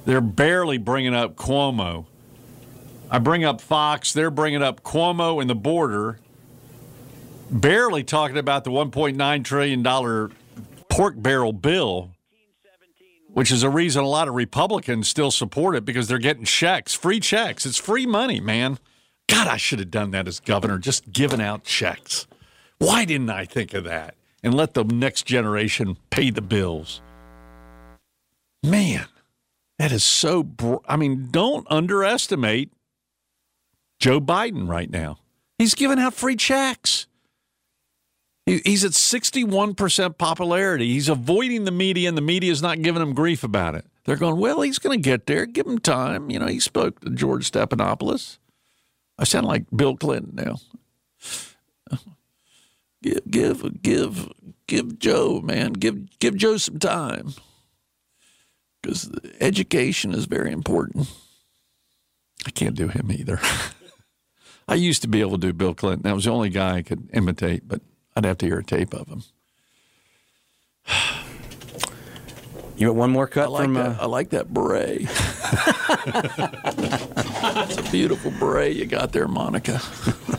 They're 0.05 0.21
barely 0.21 0.77
bringing 0.77 1.13
up 1.13 1.35
Cuomo. 1.35 2.05
I 3.09 3.19
bring 3.19 3.45
up 3.45 3.61
Fox, 3.61 4.11
they're 4.11 4.31
bringing 4.31 4.61
up 4.61 4.83
Cuomo 4.83 5.39
and 5.39 5.49
the 5.49 5.55
border, 5.55 6.19
barely 7.49 8.03
talking 8.03 8.37
about 8.37 8.65
the 8.65 8.71
$1.9 8.71 9.43
trillion 9.43 10.31
pork 10.89 11.13
barrel 11.17 11.53
bill, 11.53 12.11
which 13.29 13.51
is 13.51 13.63
a 13.63 13.69
reason 13.69 14.03
a 14.03 14.07
lot 14.07 14.27
of 14.27 14.35
Republicans 14.35 15.07
still 15.07 15.31
support 15.31 15.75
it 15.75 15.85
because 15.85 16.07
they're 16.07 16.17
getting 16.17 16.43
checks, 16.43 16.93
free 16.93 17.19
checks. 17.19 17.65
It's 17.65 17.77
free 17.77 18.05
money, 18.05 18.41
man. 18.41 18.77
God, 19.29 19.47
I 19.47 19.57
should 19.57 19.79
have 19.79 19.91
done 19.91 20.11
that 20.11 20.27
as 20.27 20.39
governor, 20.39 20.77
just 20.77 21.11
giving 21.11 21.41
out 21.41 21.63
checks. 21.63 22.27
Why 22.79 23.05
didn't 23.05 23.29
I 23.29 23.45
think 23.45 23.73
of 23.73 23.83
that? 23.85 24.15
And 24.43 24.53
let 24.53 24.73
the 24.73 24.83
next 24.83 25.25
generation 25.25 25.97
pay 26.09 26.29
the 26.29 26.41
bills. 26.41 27.01
Man, 28.63 29.07
that 29.79 29.91
is 29.91 30.03
so. 30.03 30.43
Br- 30.43 30.77
I 30.87 30.95
mean, 30.95 31.29
don't 31.31 31.65
underestimate 31.69 32.71
Joe 33.99 34.19
Biden 34.19 34.67
right 34.67 34.89
now. 34.89 35.17
He's 35.57 35.75
giving 35.75 35.99
out 35.99 36.13
free 36.13 36.35
checks. 36.35 37.07
He's 38.45 38.85
at 38.85 38.91
61% 38.91 40.17
popularity. 40.17 40.93
He's 40.93 41.09
avoiding 41.09 41.65
the 41.65 41.71
media, 41.71 42.07
and 42.07 42.17
the 42.17 42.21
media 42.21 42.51
is 42.51 42.61
not 42.61 42.81
giving 42.81 43.01
him 43.01 43.13
grief 43.13 43.43
about 43.43 43.75
it. 43.75 43.85
They're 44.05 44.15
going, 44.15 44.37
well, 44.37 44.61
he's 44.61 44.79
going 44.79 44.97
to 44.97 45.09
get 45.09 45.25
there. 45.25 45.45
Give 45.45 45.67
him 45.67 45.79
time. 45.79 46.29
You 46.29 46.39
know, 46.39 46.47
he 46.47 46.61
spoke 46.61 47.01
to 47.01 47.09
George 47.09 47.51
Stephanopoulos. 47.51 48.37
I 49.17 49.25
sound 49.25 49.47
like 49.47 49.65
Bill 49.75 49.97
Clinton 49.97 50.35
now. 50.35 50.55
Give, 53.03 53.21
give, 53.29 53.81
give, 53.83 54.31
give 54.65 54.97
Joe, 54.97 55.39
man. 55.39 55.73
Give, 55.73 56.19
give 56.19 56.35
Joe 56.35 56.57
some 56.57 56.79
time 56.79 57.35
because 58.81 59.11
education 59.39 60.13
is 60.13 60.25
very 60.25 60.51
important. 60.51 61.07
I 62.45 62.49
can't 62.49 62.75
do 62.75 62.87
him 62.87 63.11
either. 63.11 63.39
I 64.67 64.75
used 64.75 65.01
to 65.03 65.07
be 65.07 65.21
able 65.21 65.31
to 65.31 65.37
do 65.37 65.53
Bill 65.53 65.73
Clinton. 65.73 66.03
That 66.03 66.13
was 66.15 66.25
the 66.25 66.31
only 66.31 66.49
guy 66.49 66.77
I 66.77 66.81
could 66.81 67.09
imitate, 67.13 67.67
but 67.67 67.81
I'd 68.15 68.25
have 68.25 68.37
to 68.39 68.45
hear 68.45 68.59
a 68.59 68.63
tape 68.63 68.93
of 68.93 69.07
him. 69.07 69.23
You 72.77 72.87
want 72.87 72.97
one 72.99 73.11
more 73.11 73.27
cut 73.27 73.45
I 73.45 73.47
like 73.47 73.63
from? 73.63 73.73
that. 73.75 73.99
Uh, 73.99 74.03
I 74.03 74.05
like 74.05 74.29
that 74.29 74.53
beret. 74.53 75.01
it's 77.69 77.77
a 77.77 77.91
beautiful 77.91 78.31
beret 78.31 78.75
you 78.75 78.85
got 78.85 79.13
there, 79.13 79.27
Monica. 79.27 79.81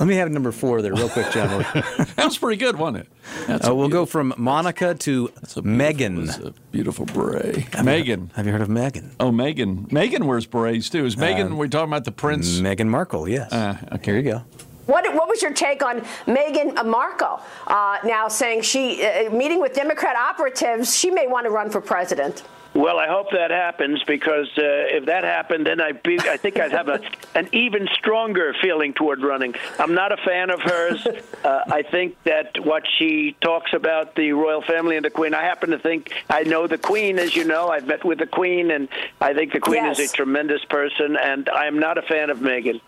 let 0.00 0.08
me 0.08 0.14
have 0.16 0.30
number 0.30 0.50
four 0.50 0.82
there, 0.82 0.92
real 0.92 1.08
quick, 1.08 1.30
John. 1.30 1.64
That 2.16 2.24
was 2.24 2.38
pretty 2.38 2.56
good, 2.56 2.76
wasn't 2.76 3.04
it? 3.04 3.08
That's 3.46 3.68
Uh, 3.68 3.74
we'll 3.74 3.88
go 3.88 4.04
from 4.06 4.34
Monica 4.36 4.94
to 4.94 5.30
that's 5.40 5.56
a 5.56 5.62
beautiful- 5.62 5.86
Meghan. 6.06 6.26
that's 6.26 6.38
a 6.38 6.52
beautiful 6.72 7.04
beret. 7.06 7.56
Meghan. 7.72 8.32
Have 8.34 8.46
you 8.46 8.52
heard 8.52 8.62
of 8.62 8.68
Meghan? 8.68 9.10
Oh, 9.20 9.30
Meghan. 9.30 9.88
Meghan 9.90 10.24
wears 10.24 10.46
berets 10.46 10.88
too. 10.90 11.04
Is 11.06 11.16
Meghan? 11.16 11.56
we're 11.56 11.68
talking 11.68 11.88
about 11.90 12.04
the 12.04 12.12
prince? 12.12 12.58
Meghan 12.60 12.88
Markle, 12.88 13.28
yes. 13.28 13.52
Uh, 13.52 13.76
okay. 13.92 14.12
Here 14.12 14.16
you 14.16 14.30
go. 14.32 14.42
What, 14.86 15.04
what 15.14 15.28
was 15.28 15.40
your 15.40 15.52
take 15.52 15.84
on 15.84 16.00
Meghan 16.26 16.84
Markle 16.86 17.40
uh, 17.68 17.98
now 18.04 18.26
saying 18.28 18.62
she, 18.62 19.04
uh, 19.04 19.30
meeting 19.30 19.60
with 19.60 19.72
Democrat 19.74 20.16
operatives, 20.16 20.96
she 20.96 21.10
may 21.10 21.26
want 21.28 21.44
to 21.44 21.50
run 21.50 21.70
for 21.70 21.80
president? 21.80 22.42
Well, 22.72 22.98
I 22.98 23.08
hope 23.08 23.32
that 23.32 23.50
happens 23.50 24.02
because 24.04 24.46
uh, 24.56 24.62
if 24.62 25.06
that 25.06 25.24
happened, 25.24 25.66
then 25.66 25.80
I, 25.80 25.90
be, 25.92 26.20
I 26.20 26.36
think 26.36 26.60
I'd 26.60 26.70
have 26.70 26.88
a, 26.88 27.00
an 27.34 27.48
even 27.52 27.88
stronger 27.94 28.54
feeling 28.62 28.94
toward 28.94 29.22
running. 29.22 29.54
I'm 29.78 29.94
not 29.94 30.12
a 30.12 30.16
fan 30.18 30.50
of 30.50 30.60
hers. 30.60 31.06
Uh, 31.40 31.64
I 31.68 31.80
think 31.80 32.22
that 32.24 32.62
what 32.66 32.82
she 32.98 33.34
talks 33.40 33.72
about 33.72 34.14
the 34.14 34.32
royal 34.32 34.60
family 34.60 34.96
and 34.96 35.04
the 35.04 35.10
Queen, 35.10 35.32
I 35.32 35.42
happen 35.42 35.70
to 35.70 35.78
think 35.78 36.12
I 36.28 36.42
know 36.42 36.66
the 36.66 36.76
Queen, 36.76 37.18
as 37.18 37.34
you 37.34 37.44
know. 37.44 37.68
I've 37.68 37.86
met 37.86 38.04
with 38.04 38.18
the 38.18 38.26
Queen, 38.26 38.70
and 38.70 38.88
I 39.22 39.32
think 39.32 39.54
the 39.54 39.60
Queen 39.60 39.86
is 39.86 39.98
a 39.98 40.08
tremendous 40.08 40.62
person, 40.66 41.16
and 41.16 41.48
I 41.48 41.64
am 41.64 41.78
not 41.78 41.96
a 41.96 42.02
fan 42.02 42.28
of 42.28 42.40
Meghan. 42.40 42.82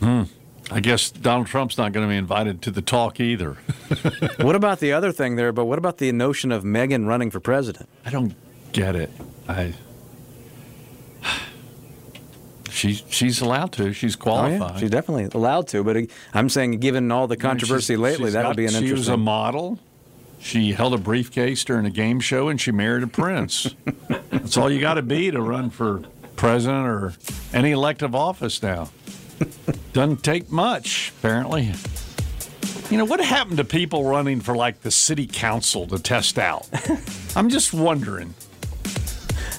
Hmm. 0.00 0.22
I 0.70 0.80
guess 0.80 1.10
Donald 1.10 1.48
Trump's 1.48 1.76
not 1.76 1.92
going 1.92 2.06
to 2.06 2.10
be 2.10 2.16
invited 2.16 2.62
to 2.62 2.70
the 2.70 2.82
talk 2.82 3.20
either. 3.20 3.58
What 4.40 4.56
about 4.56 4.80
the 4.80 4.92
other 4.94 5.12
thing 5.12 5.36
there? 5.36 5.52
But 5.52 5.66
what 5.66 5.78
about 5.78 5.98
the 5.98 6.10
notion 6.12 6.50
of 6.50 6.64
Meghan 6.64 7.06
running 7.06 7.30
for 7.30 7.40
president? 7.40 7.88
I 8.06 8.10
don't 8.10 8.34
get 8.72 8.96
it. 8.96 9.10
I. 9.48 9.74
She's 12.70 13.02
she's 13.10 13.40
allowed 13.40 13.72
to. 13.72 13.92
She's 13.92 14.16
Oh, 14.16 14.20
qualified. 14.20 14.70
yeah, 14.74 14.76
she's 14.78 14.90
definitely 14.90 15.28
allowed 15.34 15.68
to. 15.68 15.82
But 15.84 15.96
uh, 15.96 16.00
I'm 16.32 16.48
saying, 16.48 16.78
given 16.78 17.10
all 17.10 17.26
the 17.26 17.36
controversy 17.36 17.94
She's- 17.94 17.98
lately, 18.00 18.26
she's 18.26 18.32
that 18.34 18.42
got- 18.42 18.48
would 18.48 18.56
be 18.56 18.64
an 18.64 18.68
interesting. 18.68 18.88
She 18.88 18.92
was 18.98 19.08
a 19.08 19.16
model. 19.16 19.78
She 20.38 20.72
held 20.72 20.94
a 20.94 20.98
briefcase 20.98 21.64
during 21.64 21.84
a 21.84 21.90
game 21.90 22.20
show, 22.20 22.48
and 22.48 22.58
she 22.58 22.70
married 22.72 23.02
a 23.02 23.06
prince. 23.06 23.74
That's 24.30 24.56
all 24.56 24.70
you 24.70 24.80
got 24.80 24.94
to 24.94 25.02
be 25.02 25.30
to 25.30 25.42
run 25.42 25.68
for 25.68 26.02
president 26.36 26.86
or 26.86 27.12
any 27.52 27.72
elective 27.72 28.14
office 28.14 28.62
now. 28.62 28.88
Doesn't 29.92 30.22
take 30.22 30.50
much, 30.50 31.12
apparently. 31.18 31.72
You 32.88 32.96
know 32.96 33.04
what 33.04 33.20
happened 33.20 33.58
to 33.58 33.64
people 33.64 34.04
running 34.04 34.40
for 34.40 34.56
like 34.56 34.80
the 34.80 34.90
city 34.90 35.26
council 35.26 35.86
to 35.88 35.98
test 35.98 36.38
out? 36.38 36.66
I'm 37.36 37.50
just 37.50 37.74
wondering. 37.74 38.32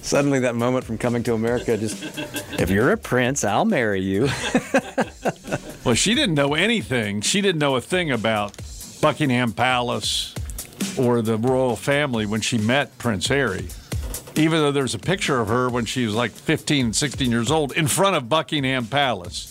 Suddenly, 0.01 0.39
that 0.39 0.55
moment 0.55 0.83
from 0.85 0.97
Coming 0.97 1.23
to 1.23 1.33
America 1.33 1.77
just, 1.77 2.03
if 2.59 2.69
you're 2.69 2.91
a 2.91 2.97
prince, 2.97 3.43
I'll 3.43 3.65
marry 3.65 4.01
you. 4.01 4.29
Well, 5.83 5.95
she 5.95 6.13
didn't 6.13 6.35
know 6.35 6.53
anything. 6.53 7.21
She 7.21 7.41
didn't 7.41 7.57
know 7.57 7.75
a 7.75 7.81
thing 7.81 8.11
about 8.11 8.55
Buckingham 9.01 9.51
Palace 9.51 10.35
or 10.95 11.23
the 11.23 11.37
royal 11.37 11.75
family 11.75 12.27
when 12.27 12.41
she 12.41 12.59
met 12.59 12.95
Prince 12.99 13.27
Harry. 13.29 13.67
Even 14.35 14.59
though 14.59 14.71
there's 14.71 14.93
a 14.93 14.99
picture 14.99 15.39
of 15.39 15.47
her 15.47 15.69
when 15.69 15.85
she 15.85 16.05
was 16.05 16.13
like 16.13 16.31
15, 16.31 16.93
16 16.93 17.31
years 17.31 17.49
old 17.49 17.71
in 17.71 17.87
front 17.87 18.15
of 18.15 18.29
Buckingham 18.29 18.85
Palace. 18.85 19.50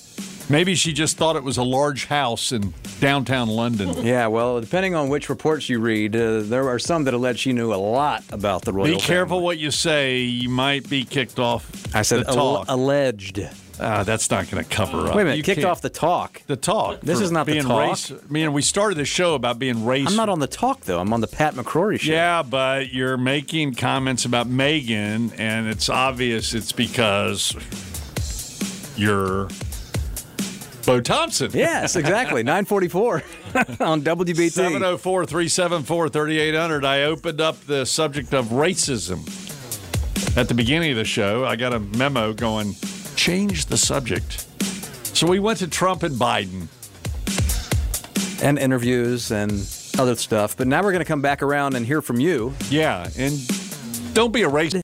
Maybe 0.51 0.75
she 0.75 0.93
just 0.93 1.17
thought 1.17 1.37
it 1.37 1.45
was 1.45 1.59
a 1.59 1.63
large 1.63 2.07
house 2.07 2.51
in 2.51 2.75
downtown 2.99 3.49
London. 3.49 4.05
yeah, 4.05 4.27
well, 4.27 4.61
depending 4.61 4.97
on 4.97 5.09
which 5.09 5.29
reports 5.29 5.69
you 5.69 5.79
read, 5.79 6.17
uh, 6.17 6.41
there 6.43 6.69
are 6.69 6.79
some 6.81 7.05
that 7.05 7.15
allege 7.15 7.39
she 7.39 7.53
knew 7.53 7.73
a 7.73 7.77
lot 7.77 8.25
about 8.33 8.63
the 8.63 8.73
royal 8.73 8.87
Be 8.87 8.97
careful 9.01 9.37
family. 9.37 9.45
what 9.45 9.59
you 9.59 9.71
say. 9.71 10.19
You 10.19 10.49
might 10.49 10.89
be 10.91 11.05
kicked 11.05 11.39
off. 11.39 11.71
I 11.95 12.03
said 12.03 12.25
the 12.27 12.31
al- 12.31 12.35
talk. 12.57 12.67
alleged. 12.69 13.41
Ah, 13.83 14.03
that's 14.03 14.29
not 14.31 14.51
going 14.51 14.63
to 14.63 14.69
cover 14.69 15.07
up. 15.07 15.15
Wait 15.15 15.23
a 15.23 15.25
minute, 15.25 15.37
You 15.39 15.43
kicked 15.43 15.65
off 15.65 15.81
the 15.81 15.89
talk. 15.89 16.43
the 16.49 16.57
talk. 16.57 17.01
This 17.01 17.21
is 17.21 17.31
not 17.31 17.47
the 17.47 17.53
being 17.53 17.65
talk. 17.65 17.89
Race, 17.89 18.11
I 18.13 18.17
mean, 18.31 18.53
we 18.53 18.61
started 18.61 18.99
the 18.99 19.07
show 19.07 19.35
about 19.35 19.59
being 19.59 19.77
racist. 19.77 20.09
I'm 20.09 20.17
not 20.17 20.29
on 20.29 20.41
the 20.41 20.47
talk, 20.49 20.81
though. 20.83 20.99
I'm 21.01 21.13
on 21.15 21.21
the 21.23 21.27
Pat 21.29 21.55
McCrory 21.55 21.99
show. 21.99 22.13
Yeah, 22.13 22.43
but 22.43 22.93
you're 22.93 23.17
making 23.17 23.77
comments 23.77 24.27
about 24.27 24.49
Meghan, 24.49 25.33
and 25.39 25.67
it's 25.69 25.89
obvious 25.89 26.53
it's 26.53 26.73
because 26.73 27.55
you're 28.97 29.49
Bo 30.91 31.01
Thompson. 31.01 31.53
Yes, 31.55 31.95
exactly. 31.95 32.43
944 32.45 33.15
on 33.79 34.03
WBT. 34.03 34.51
704 34.51 35.25
374 35.25 36.09
3800. 36.09 36.85
I 36.85 37.05
opened 37.05 37.41
up 37.41 37.61
the 37.61 37.87
subject 37.87 38.35
of 38.35 38.47
racism 38.47 39.21
at 40.37 40.49
the 40.49 40.55
beginning 40.55 40.91
of 40.91 40.97
the 40.97 41.05
show. 41.05 41.45
I 41.45 41.55
got 41.55 41.73
a 41.73 41.79
memo 41.79 42.33
going, 42.33 42.75
change 43.15 43.67
the 43.67 43.77
subject. 43.77 44.49
So 45.17 45.29
we 45.29 45.39
went 45.39 45.61
to 45.61 45.69
Trump 45.69 46.03
and 46.03 46.17
Biden. 46.17 46.67
and 48.43 48.59
interviews 48.59 49.31
and 49.31 49.53
other 49.97 50.17
stuff. 50.17 50.57
But 50.57 50.67
now 50.67 50.83
we're 50.83 50.91
going 50.91 51.05
to 51.05 51.09
come 51.09 51.23
back 51.23 51.41
around 51.41 51.77
and 51.77 51.87
hear 51.87 52.03
from 52.03 52.19
you. 52.19 52.53
Yeah, 52.69 53.09
and 53.17 53.39
don't 54.13 54.33
be 54.33 54.43
a 54.43 54.49
racist. 54.49 54.75